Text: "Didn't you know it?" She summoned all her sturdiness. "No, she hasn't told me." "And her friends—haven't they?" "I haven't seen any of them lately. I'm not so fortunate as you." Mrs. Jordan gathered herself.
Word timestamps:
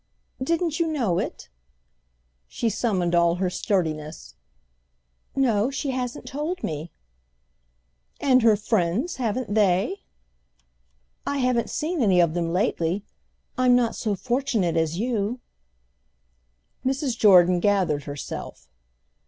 "Didn't 0.41 0.79
you 0.79 0.87
know 0.87 1.19
it?" 1.19 1.47
She 2.47 2.71
summoned 2.71 3.13
all 3.13 3.35
her 3.35 3.51
sturdiness. 3.51 4.33
"No, 5.35 5.69
she 5.69 5.91
hasn't 5.91 6.25
told 6.25 6.63
me." 6.63 6.89
"And 8.19 8.41
her 8.41 8.55
friends—haven't 8.55 9.53
they?" 9.53 10.01
"I 11.27 11.37
haven't 11.37 11.69
seen 11.69 12.01
any 12.01 12.19
of 12.19 12.33
them 12.33 12.51
lately. 12.51 13.03
I'm 13.59 13.75
not 13.75 13.95
so 13.95 14.15
fortunate 14.15 14.75
as 14.75 14.97
you." 14.97 15.39
Mrs. 16.83 17.15
Jordan 17.15 17.59
gathered 17.59 18.05
herself. 18.05 18.67